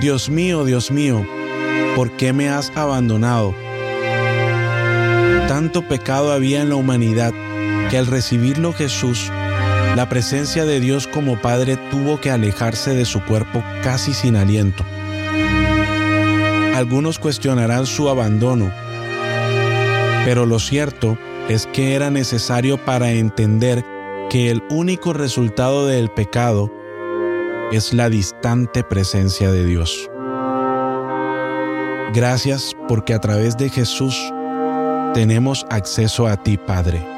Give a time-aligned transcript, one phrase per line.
[0.00, 1.26] Dios mío, Dios mío,
[1.96, 3.52] ¿por qué me has abandonado?
[5.48, 7.32] Tanto pecado había en la humanidad
[7.90, 9.28] que al recibirlo Jesús,
[9.96, 14.84] la presencia de Dios como Padre tuvo que alejarse de su cuerpo casi sin aliento.
[16.76, 18.70] Algunos cuestionarán su abandono,
[20.24, 23.84] pero lo cierto es que era necesario para entender
[24.30, 26.70] que el único resultado del pecado
[27.72, 30.10] es la distante presencia de Dios.
[32.14, 34.16] Gracias porque a través de Jesús
[35.12, 37.17] tenemos acceso a ti, Padre.